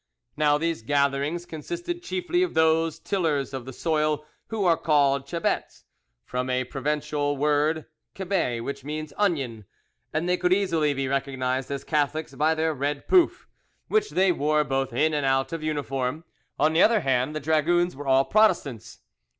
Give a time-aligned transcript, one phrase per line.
[0.35, 5.83] Now these gatherings consisted chiefly of those tillers of the soil who are called cebets,
[6.25, 7.85] from a Provencal word
[8.17, 9.65] cebe, which means "onion,"
[10.11, 13.47] and they could easily be recognised as Catholics by their red pouf,
[13.89, 16.23] which they wore both in and out of uniform.
[16.57, 19.01] On the other hand, the dragoons were all Protestants.